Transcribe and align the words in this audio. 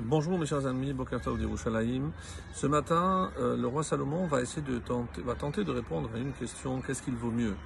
Bonjour 0.00 0.38
mes 0.38 0.46
chers 0.46 0.64
amis, 0.64 0.92
Bokertov. 0.92 1.40
Ce 2.54 2.66
matin, 2.68 3.32
euh, 3.40 3.56
le 3.56 3.66
roi 3.66 3.82
Salomon 3.82 4.28
va 4.28 4.44
tenter 5.34 5.64
de 5.64 5.72
répondre 5.72 6.08
à 6.14 6.18
une 6.18 6.32
question 6.32 6.80
qu'est-ce 6.80 7.02
qu'il 7.02 7.16
vaut 7.16 7.32
mieux? 7.32 7.56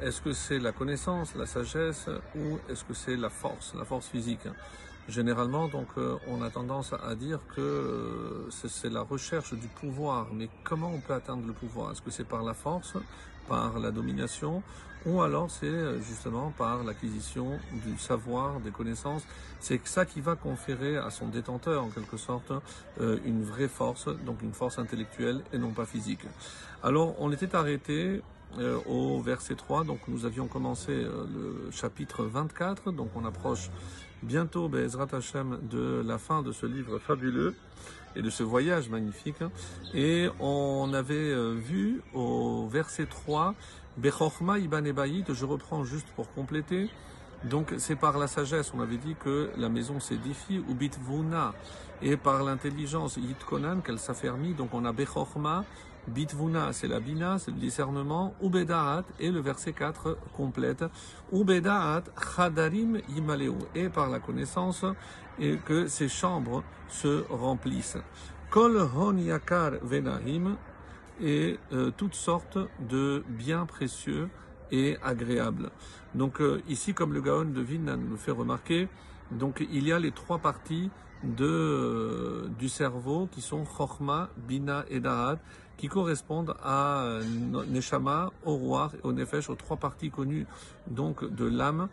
Est-ce 0.00 0.22
que 0.22 0.32
c'est 0.32 0.60
la 0.60 0.70
connaissance, 0.70 1.34
la 1.34 1.46
sagesse, 1.46 2.08
ou 2.36 2.58
est-ce 2.68 2.84
que 2.84 2.94
c'est 2.94 3.16
la 3.16 3.28
force, 3.28 3.74
la 3.76 3.84
force 3.84 4.06
physique? 4.06 4.46
Généralement, 5.08 5.66
donc, 5.66 5.88
euh, 5.98 6.14
on 6.28 6.42
a 6.42 6.50
tendance 6.50 6.92
à 6.92 7.16
dire 7.16 7.40
que 7.56 7.60
euh, 7.60 8.50
c'est 8.50 8.90
la 8.90 9.02
recherche 9.02 9.54
du 9.54 9.66
pouvoir. 9.66 10.28
Mais 10.32 10.48
comment 10.62 10.92
on 10.94 11.00
peut 11.00 11.14
atteindre 11.14 11.44
le 11.44 11.52
pouvoir? 11.52 11.90
Est-ce 11.90 12.02
que 12.02 12.12
c'est 12.12 12.22
par 12.22 12.44
la 12.44 12.54
force, 12.54 12.94
par 13.50 13.78
la 13.78 13.90
domination, 13.90 14.62
ou 15.04 15.20
alors 15.20 15.50
c'est 15.50 15.66
euh, 15.66 16.00
justement 16.00 16.52
par 16.56 16.84
l'acquisition 16.84 17.58
du 17.84 17.98
savoir, 17.98 18.60
des 18.60 18.70
connaissances 18.70 19.24
C'est 19.58 19.86
ça 19.86 20.06
qui 20.06 20.22
va 20.22 20.36
conférer 20.36 20.96
à 20.96 21.10
son 21.10 21.26
détenteur, 21.28 21.84
en 21.84 21.90
quelque 21.90 22.16
sorte, 22.16 22.52
une 23.00 23.44
vraie 23.44 23.68
force, 23.68 24.08
donc 24.24 24.40
une 24.42 24.54
force 24.54 24.78
intellectuelle 24.78 25.42
et 25.52 25.58
non 25.58 25.72
pas 25.72 25.84
physique. 25.84 26.24
Alors, 26.82 27.14
on 27.18 27.30
était 27.32 27.54
arrêté 27.54 28.22
au 28.86 29.20
verset 29.20 29.54
3. 29.54 29.84
Donc 29.84 30.00
nous 30.08 30.24
avions 30.24 30.46
commencé 30.46 30.92
le 30.92 31.70
chapitre 31.70 32.24
24. 32.24 32.92
Donc 32.92 33.10
on 33.14 33.24
approche 33.24 33.70
bientôt, 34.22 34.68
Bezrat 34.68 35.08
Hashem, 35.12 35.58
de 35.70 36.02
la 36.04 36.18
fin 36.18 36.42
de 36.42 36.52
ce 36.52 36.66
livre 36.66 36.98
fabuleux 36.98 37.54
et 38.16 38.22
de 38.22 38.30
ce 38.30 38.42
voyage 38.42 38.88
magnifique. 38.88 39.42
Et 39.94 40.28
on 40.40 40.92
avait 40.92 41.14
euh, 41.14 41.54
vu 41.54 42.02
au 42.14 42.68
verset 42.68 43.06
3, 43.06 43.54
Bechorma 43.96 44.58
Iban 44.58 44.82
je 45.28 45.44
reprends 45.44 45.84
juste 45.84 46.08
pour 46.16 46.32
compléter. 46.32 46.88
Donc 47.44 47.74
c'est 47.78 47.96
par 47.96 48.18
la 48.18 48.26
sagesse, 48.26 48.72
on 48.74 48.80
avait 48.80 48.98
dit 48.98 49.16
que 49.18 49.50
la 49.56 49.70
maison 49.70 49.98
s'édifie, 49.98 50.62
ou 50.68 50.74
bitvuna, 50.74 51.54
et 52.02 52.16
par 52.16 52.42
l'intelligence, 52.42 53.16
yitkonan, 53.16 53.80
qu'elle 53.80 53.98
s'affermit, 53.98 54.52
donc 54.52 54.74
on 54.74 54.84
a 54.84 54.92
bechorma, 54.92 55.64
bitvuna, 56.08 56.72
c'est 56.72 56.88
la 56.88 57.00
bina, 57.00 57.38
c'est 57.38 57.50
le 57.50 57.58
discernement, 57.58 58.34
ubedaat, 58.42 59.04
et 59.18 59.30
le 59.30 59.40
verset 59.40 59.72
4 59.72 60.18
complète, 60.36 60.84
ubedaat, 61.32 62.04
chadarim 62.36 63.00
yimaleu, 63.08 63.54
et 63.74 63.88
par 63.88 64.08
la 64.08 64.18
connaissance, 64.18 64.84
et 65.38 65.56
que 65.56 65.86
ces 65.86 66.08
chambres 66.08 66.62
se 66.88 67.24
remplissent. 67.30 67.98
Kol 68.50 68.76
hon 68.94 69.16
yakar 69.16 69.72
venahim, 69.82 70.56
et 71.20 71.58
euh, 71.72 71.90
toutes 71.96 72.14
sortes 72.14 72.58
de 72.80 73.22
biens 73.28 73.66
précieux, 73.66 74.28
et 74.72 74.96
agréable. 75.02 75.70
Donc 76.14 76.40
euh, 76.40 76.62
ici, 76.68 76.94
comme 76.94 77.12
le 77.12 77.20
Gaon 77.20 77.46
de 77.46 77.60
Vin 77.60 77.96
nous 77.96 78.16
fait 78.16 78.30
remarquer, 78.30 78.88
donc 79.30 79.64
il 79.70 79.86
y 79.86 79.92
a 79.92 79.98
les 79.98 80.12
trois 80.12 80.38
parties 80.38 80.90
de, 81.24 81.44
euh, 81.44 82.48
du 82.58 82.68
cerveau 82.68 83.28
qui 83.30 83.40
sont 83.40 83.64
Chorma, 83.64 84.30
Bina 84.48 84.84
et 84.88 85.00
Da'at, 85.00 85.38
qui 85.76 85.88
correspondent 85.88 86.54
à 86.62 87.02
euh, 87.02 87.22
Neshama, 87.68 88.30
au 88.44 88.56
et 88.56 89.00
au 89.02 89.12
Nefesh, 89.12 89.48
aux 89.48 89.54
trois 89.54 89.76
parties 89.76 90.10
connues 90.10 90.46
donc 90.86 91.24
de 91.24 91.46
l'âme 91.46 91.88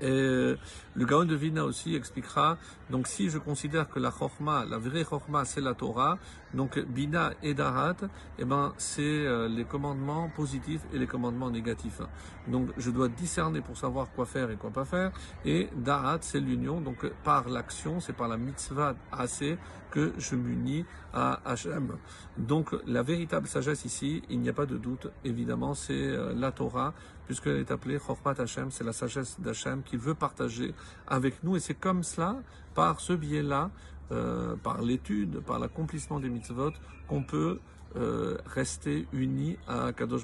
et 0.00 0.56
le 0.94 1.04
Gaon 1.06 1.24
de 1.24 1.34
Vina 1.34 1.64
aussi 1.64 1.94
expliquera, 1.94 2.58
donc 2.90 3.06
si 3.06 3.30
je 3.30 3.38
considère 3.38 3.88
que 3.88 3.98
la 3.98 4.10
Chorma, 4.10 4.64
la 4.64 4.78
vraie 4.78 5.04
Chorma, 5.04 5.44
c'est 5.44 5.60
la 5.60 5.74
Torah, 5.74 6.18
donc 6.54 6.78
Bina 6.78 7.32
et 7.42 7.54
Darat, 7.54 7.96
eh 8.38 8.44
ben, 8.44 8.74
c'est 8.76 9.02
euh, 9.02 9.48
les 9.48 9.64
commandements 9.64 10.28
positifs 10.28 10.82
et 10.92 10.98
les 10.98 11.06
commandements 11.06 11.50
négatifs. 11.50 12.02
Donc 12.48 12.70
je 12.76 12.90
dois 12.90 13.08
discerner 13.08 13.60
pour 13.60 13.76
savoir 13.76 14.10
quoi 14.10 14.26
faire 14.26 14.50
et 14.50 14.56
quoi 14.56 14.70
pas 14.70 14.84
faire. 14.84 15.12
Et 15.44 15.68
Darat, 15.76 16.18
c'est 16.20 16.40
l'union, 16.40 16.80
donc 16.80 17.06
par 17.24 17.48
l'action, 17.48 18.00
c'est 18.00 18.12
par 18.12 18.28
la 18.28 18.36
mitzvah 18.36 18.94
assez 19.12 19.56
que 19.90 20.12
je 20.18 20.34
m'unis 20.36 20.84
à 21.12 21.40
Hachem. 21.44 21.96
Donc 22.38 22.74
la 22.86 23.02
véritable 23.02 23.46
sagesse 23.46 23.84
ici, 23.84 24.22
il 24.30 24.40
n'y 24.40 24.48
a 24.48 24.52
pas 24.52 24.66
de 24.66 24.78
doute, 24.78 25.08
évidemment, 25.24 25.74
c'est 25.74 25.92
euh, 25.92 26.32
la 26.34 26.50
Torah, 26.50 26.94
puisqu'elle 27.26 27.58
est 27.58 27.70
appelée 27.70 27.98
Chorpat 27.98 28.34
Hachem, 28.38 28.70
c'est 28.70 28.84
la 28.84 28.92
sagesse 28.92 29.38
d'Hachem 29.38 29.82
qu'il 29.92 30.00
veut 30.00 30.14
partager 30.14 30.74
avec 31.06 31.44
nous. 31.44 31.56
Et 31.56 31.60
c'est 31.60 31.74
comme 31.74 32.02
cela, 32.02 32.36
par 32.74 33.00
ce 33.00 33.12
biais-là, 33.12 33.70
euh, 34.10 34.56
par 34.56 34.80
l'étude, 34.80 35.40
par 35.40 35.58
l'accomplissement 35.58 36.18
des 36.18 36.30
mitzvot, 36.30 36.72
qu'on 37.08 37.22
peut 37.22 37.60
euh, 37.96 38.38
rester 38.46 39.06
unis 39.12 39.58
à 39.68 39.92
Kadosh. 39.92 40.22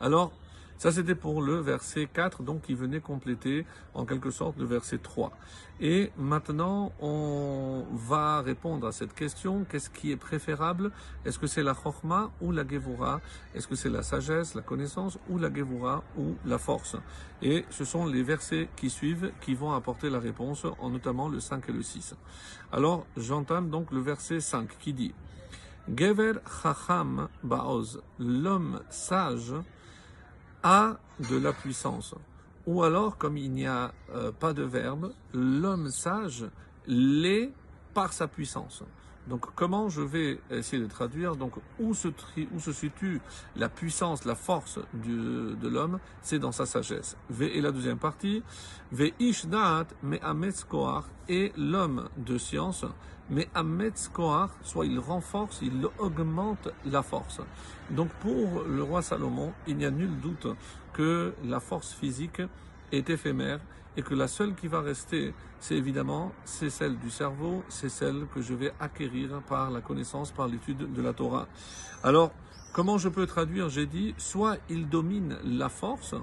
Alors, 0.00 0.32
ça, 0.78 0.92
c'était 0.92 1.14
pour 1.14 1.40
le 1.40 1.56
verset 1.56 2.08
4, 2.12 2.42
donc 2.42 2.62
qui 2.62 2.74
venait 2.74 3.00
compléter 3.00 3.64
en 3.94 4.04
quelque 4.04 4.30
sorte 4.30 4.58
le 4.58 4.66
verset 4.66 4.98
3. 4.98 5.32
Et 5.80 6.10
maintenant, 6.16 6.92
on 7.00 7.84
va 7.92 8.40
répondre 8.42 8.86
à 8.86 8.92
cette 8.92 9.14
question. 9.14 9.64
Qu'est-ce 9.68 9.90
qui 9.90 10.10
est 10.10 10.16
préférable? 10.16 10.90
Est-ce 11.24 11.38
que 11.38 11.46
c'est 11.46 11.62
la 11.62 11.74
chorma 11.74 12.30
ou 12.40 12.52
la 12.52 12.66
gevura 12.66 13.20
Est-ce 13.54 13.68
que 13.68 13.74
c'est 13.74 13.90
la 13.90 14.02
sagesse, 14.02 14.54
la 14.54 14.62
connaissance 14.62 15.18
ou 15.28 15.38
la 15.38 15.52
gevura 15.52 16.02
ou 16.18 16.34
la 16.44 16.58
force? 16.58 16.96
Et 17.42 17.64
ce 17.70 17.84
sont 17.84 18.06
les 18.06 18.22
versets 18.22 18.68
qui 18.76 18.90
suivent 18.90 19.32
qui 19.40 19.54
vont 19.54 19.72
apporter 19.72 20.10
la 20.10 20.18
réponse, 20.18 20.66
en 20.78 20.90
notamment 20.90 21.28
le 21.28 21.40
5 21.40 21.68
et 21.68 21.72
le 21.72 21.82
6. 21.82 22.14
Alors, 22.72 23.06
j'entame 23.16 23.70
donc 23.70 23.92
le 23.92 24.00
verset 24.00 24.40
5 24.40 24.78
qui 24.78 24.92
dit 24.92 25.14
Gever 25.94 26.32
chacham 26.62 27.28
baoz, 27.44 28.02
l'homme 28.18 28.80
sage, 28.90 29.54
a 30.66 30.96
de 31.20 31.36
la 31.36 31.52
puissance. 31.52 32.16
Ou 32.66 32.82
alors, 32.82 33.16
comme 33.16 33.36
il 33.36 33.52
n'y 33.52 33.66
a 33.66 33.92
euh, 34.12 34.32
pas 34.32 34.52
de 34.52 34.64
verbe, 34.64 35.12
l'homme 35.32 35.90
sage 35.90 36.44
l'est 36.88 37.52
par 37.94 38.12
sa 38.12 38.26
puissance. 38.26 38.82
Donc 39.28 39.46
comment 39.54 39.88
je 39.88 40.02
vais 40.02 40.40
essayer 40.50 40.82
de 40.82 40.88
traduire 40.88 41.36
Donc 41.36 41.52
où 41.80 41.94
se, 41.94 42.08
situe 42.72 43.20
la 43.56 43.68
puissance, 43.68 44.24
la 44.24 44.34
force 44.34 44.78
de 44.94 45.68
l'homme? 45.68 45.98
C'est 46.22 46.38
dans 46.38 46.52
sa 46.52 46.66
sagesse. 46.66 47.16
Et 47.40 47.60
la 47.60 47.72
deuxième 47.72 47.98
partie. 47.98 48.42
Ve 48.92 49.12
ishnaat 49.18 49.86
me 50.02 50.18
et 51.28 51.52
l'homme 51.56 52.08
de 52.16 52.38
science 52.38 52.84
mais 53.30 53.48
ametz 53.54 54.10
soit 54.62 54.86
il 54.86 54.98
renforce, 54.98 55.60
il 55.62 55.86
augmente 55.98 56.68
la 56.84 57.02
force. 57.02 57.40
Donc 57.90 58.08
pour 58.20 58.62
le 58.62 58.82
roi 58.82 59.02
Salomon, 59.02 59.52
il 59.66 59.76
n'y 59.76 59.84
a 59.84 59.90
nul 59.90 60.20
doute 60.20 60.46
que 60.92 61.34
la 61.44 61.60
force 61.60 61.92
physique 61.92 62.42
est 62.92 63.10
éphémère 63.10 63.60
et 63.96 64.02
que 64.02 64.14
la 64.14 64.28
seule 64.28 64.54
qui 64.54 64.68
va 64.68 64.80
rester, 64.80 65.34
c'est 65.58 65.74
évidemment, 65.74 66.32
c'est 66.44 66.70
celle 66.70 66.98
du 66.98 67.10
cerveau, 67.10 67.64
c'est 67.68 67.88
celle 67.88 68.26
que 68.34 68.42
je 68.42 68.54
vais 68.54 68.72
acquérir 68.78 69.40
par 69.48 69.70
la 69.70 69.80
connaissance, 69.80 70.30
par 70.30 70.48
l'étude 70.48 70.92
de 70.92 71.02
la 71.02 71.12
Torah. 71.14 71.48
Alors, 72.02 72.32
comment 72.72 72.98
je 72.98 73.08
peux 73.08 73.26
traduire? 73.26 73.68
J'ai 73.70 73.86
dit, 73.86 74.14
soit 74.18 74.58
il 74.68 74.88
domine 74.88 75.38
la 75.44 75.68
force, 75.68 76.14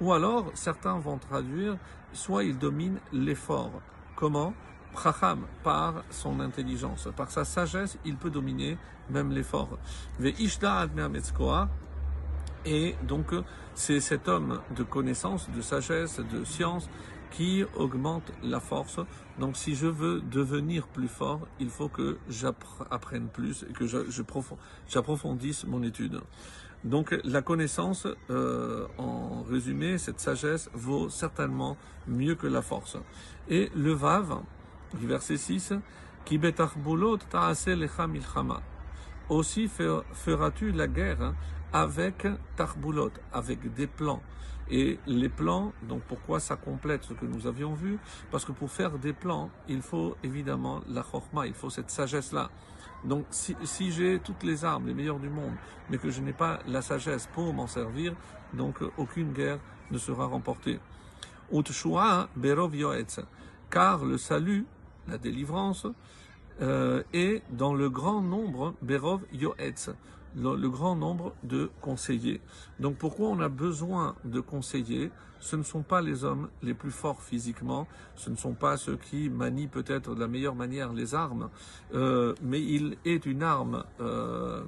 ou 0.00 0.12
alors 0.12 0.50
certains 0.54 0.98
vont 0.98 1.18
traduire, 1.18 1.76
soit 2.12 2.44
il 2.44 2.58
domine 2.58 2.98
l'effort. 3.12 3.82
Comment? 4.14 4.54
Chacham, 5.02 5.46
par 5.62 6.04
son 6.10 6.40
intelligence, 6.40 7.08
par 7.16 7.30
sa 7.30 7.44
sagesse, 7.44 7.98
il 8.04 8.16
peut 8.16 8.30
dominer 8.30 8.78
même 9.10 9.30
l'effort. 9.30 9.78
Et 12.66 12.96
donc, 13.06 13.32
c'est 13.74 14.00
cet 14.00 14.28
homme 14.28 14.60
de 14.74 14.82
connaissance, 14.82 15.48
de 15.50 15.60
sagesse, 15.60 16.18
de 16.18 16.44
science 16.44 16.90
qui 17.30 17.64
augmente 17.76 18.32
la 18.42 18.60
force. 18.60 18.98
Donc, 19.38 19.56
si 19.56 19.74
je 19.74 19.86
veux 19.86 20.20
devenir 20.20 20.88
plus 20.88 21.08
fort, 21.08 21.46
il 21.60 21.70
faut 21.70 21.88
que 21.88 22.18
j'apprenne 22.28 23.28
plus 23.28 23.64
et 23.68 23.72
que 23.72 23.86
j'approfondisse 24.88 25.64
mon 25.64 25.82
étude. 25.82 26.20
Donc, 26.84 27.16
la 27.24 27.42
connaissance, 27.42 28.06
euh, 28.30 28.86
en 28.98 29.42
résumé, 29.42 29.98
cette 29.98 30.20
sagesse 30.20 30.68
vaut 30.72 31.08
certainement 31.08 31.76
mieux 32.06 32.34
que 32.34 32.46
la 32.46 32.62
force. 32.62 32.96
Et 33.48 33.70
le 33.76 33.92
Vav, 33.92 34.40
verset 34.94 35.36
6, 35.36 35.74
Ki 36.24 36.38
lecha 36.38 38.06
milchama. 38.08 38.60
Aussi 39.28 39.68
feras-tu 39.68 40.70
la 40.70 40.86
guerre 40.86 41.20
hein, 41.20 41.34
avec 41.72 42.26
tarbulot, 42.56 43.10
avec 43.32 43.72
des 43.74 43.86
plans. 43.86 44.22
Et 44.68 44.98
les 45.06 45.28
plans, 45.28 45.72
donc 45.82 46.02
pourquoi 46.02 46.40
ça 46.40 46.56
complète 46.56 47.04
ce 47.04 47.12
que 47.12 47.24
nous 47.24 47.46
avions 47.46 47.74
vu? 47.74 47.98
Parce 48.30 48.44
que 48.44 48.52
pour 48.52 48.70
faire 48.70 48.98
des 48.98 49.12
plans, 49.12 49.50
il 49.68 49.80
faut 49.80 50.16
évidemment 50.24 50.80
la 50.88 51.02
chorma, 51.02 51.46
il 51.46 51.54
faut 51.54 51.70
cette 51.70 51.90
sagesse-là. 51.90 52.50
Donc 53.04 53.26
si, 53.30 53.56
si 53.62 53.92
j'ai 53.92 54.18
toutes 54.18 54.42
les 54.42 54.64
armes, 54.64 54.86
les 54.86 54.94
meilleures 54.94 55.20
du 55.20 55.28
monde, 55.28 55.54
mais 55.90 55.98
que 55.98 56.10
je 56.10 56.20
n'ai 56.20 56.32
pas 56.32 56.58
la 56.66 56.82
sagesse 56.82 57.28
pour 57.32 57.52
m'en 57.52 57.68
servir, 57.68 58.14
donc 58.54 58.78
aucune 58.96 59.32
guerre 59.32 59.58
ne 59.90 59.98
sera 59.98 60.26
remportée. 60.26 60.80
berov 62.36 62.72
car 63.70 64.04
le 64.04 64.18
salut 64.18 64.66
la 65.08 65.18
délivrance, 65.18 65.86
euh, 66.62 67.02
et 67.12 67.42
dans 67.50 67.74
le 67.74 67.90
grand 67.90 68.22
nombre, 68.22 68.74
Berov 68.82 69.20
Yoetz, 69.32 69.90
le, 70.36 70.68
grand 70.68 70.96
nombre 70.96 71.34
de 71.42 71.70
conseillers. 71.80 72.40
Donc 72.80 72.96
pourquoi 72.96 73.28
on 73.28 73.40
a 73.40 73.48
besoin 73.48 74.14
de 74.24 74.40
conseillers? 74.40 75.10
Ce 75.38 75.54
ne 75.54 75.62
sont 75.62 75.82
pas 75.82 76.00
les 76.00 76.24
hommes 76.24 76.48
les 76.62 76.74
plus 76.74 76.90
forts 76.90 77.22
physiquement, 77.22 77.86
ce 78.16 78.30
ne 78.30 78.36
sont 78.36 78.54
pas 78.54 78.76
ceux 78.76 78.96
qui 78.96 79.28
manient 79.28 79.68
peut-être 79.68 80.14
de 80.14 80.20
la 80.20 80.28
meilleure 80.28 80.54
manière 80.54 80.92
les 80.92 81.14
armes, 81.14 81.50
euh, 81.94 82.34
mais 82.42 82.60
il 82.60 82.96
est 83.04 83.26
une 83.26 83.42
arme, 83.42 83.84
euh, 84.00 84.62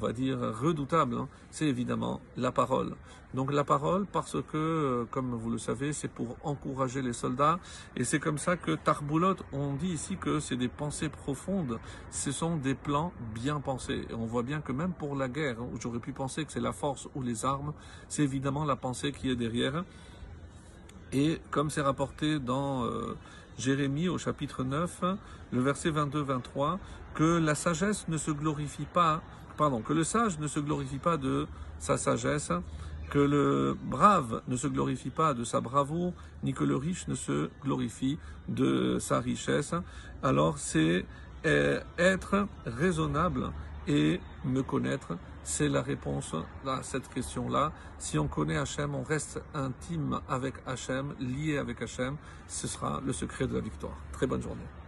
va 0.00 0.12
dire, 0.12 0.38
redoutable, 0.60 1.14
hein. 1.14 1.28
c'est 1.52 1.66
évidemment 1.66 2.20
la 2.36 2.50
parole. 2.50 2.96
Donc 3.32 3.52
la 3.52 3.62
parole, 3.62 4.06
parce 4.06 4.36
que, 4.42 4.56
euh, 4.56 5.04
comme 5.08 5.30
vous 5.34 5.50
le 5.50 5.58
savez, 5.58 5.92
c'est 5.92 6.08
pour 6.08 6.36
encourager 6.42 7.00
les 7.00 7.12
soldats, 7.12 7.60
et 7.94 8.02
c'est 8.02 8.18
comme 8.18 8.38
ça 8.38 8.56
que 8.56 8.72
Tarboulot, 8.72 9.36
on 9.52 9.74
dit 9.74 9.92
ici 9.92 10.16
que 10.16 10.40
c'est 10.40 10.56
des 10.56 10.68
pensées 10.68 11.08
profondes, 11.08 11.78
ce 12.10 12.32
sont 12.32 12.56
des 12.56 12.74
plans 12.74 13.12
bien 13.32 13.60
pensés. 13.60 14.04
Et 14.10 14.14
on 14.14 14.26
voit 14.26 14.42
bien 14.42 14.60
que 14.60 14.72
même 14.72 14.92
pour 14.92 15.14
la 15.14 15.28
guerre, 15.28 15.60
où 15.60 15.78
j'aurais 15.80 16.00
pu 16.00 16.12
penser 16.12 16.44
que 16.44 16.50
c'est 16.50 16.60
la 16.60 16.72
force 16.72 17.08
ou 17.14 17.22
les 17.22 17.44
armes, 17.44 17.72
c'est 18.08 18.24
évidemment 18.24 18.64
la 18.64 18.76
pensée 18.76 19.12
qui 19.12 19.30
est 19.30 19.36
derrière. 19.36 19.84
Et 21.12 21.40
comme 21.52 21.70
c'est 21.70 21.82
rapporté 21.82 22.40
dans 22.40 22.84
euh, 22.84 23.16
Jérémie 23.58 24.08
au 24.08 24.18
chapitre 24.18 24.64
9, 24.64 25.04
le 25.52 25.60
verset 25.60 25.90
22-23, 25.90 26.78
que 27.14 27.38
la 27.38 27.54
sagesse 27.54 28.08
ne 28.08 28.16
se 28.16 28.30
glorifie 28.32 28.86
pas, 28.86 29.22
que 29.84 29.92
le 29.92 30.04
sage 30.04 30.38
ne 30.38 30.48
se 30.48 30.58
glorifie 30.58 30.98
pas 30.98 31.18
de 31.18 31.46
sa 31.78 31.98
sagesse, 31.98 32.50
que 33.10 33.18
le 33.18 33.76
brave 33.82 34.40
ne 34.48 34.56
se 34.56 34.66
glorifie 34.68 35.10
pas 35.10 35.34
de 35.34 35.44
sa 35.44 35.60
bravoure, 35.60 36.14
ni 36.42 36.54
que 36.54 36.64
le 36.64 36.76
riche 36.76 37.08
ne 37.08 37.14
se 37.14 37.50
glorifie 37.62 38.18
de 38.48 38.98
sa 38.98 39.20
richesse. 39.20 39.74
Alors 40.22 40.56
c'est 40.56 41.04
euh, 41.44 41.80
être 41.98 42.48
raisonnable 42.64 43.52
et 43.86 44.20
me 44.44 44.62
connaître, 44.62 45.18
c'est 45.42 45.68
la 45.68 45.82
réponse 45.82 46.34
à 46.66 46.82
cette 46.82 47.08
question-là. 47.10 47.72
Si 47.98 48.18
on 48.18 48.28
connaît 48.28 48.56
Hachem, 48.56 48.94
on 48.94 49.02
reste 49.02 49.42
intime 49.52 50.20
avec 50.26 50.54
Hachem, 50.66 51.14
lié 51.20 51.58
avec 51.58 51.82
Hachem, 51.82 52.16
ce 52.48 52.66
sera 52.66 53.02
le 53.04 53.12
secret 53.12 53.46
de 53.46 53.54
la 53.54 53.60
victoire. 53.60 53.96
Très 54.12 54.26
bonne 54.26 54.42
journée. 54.42 54.79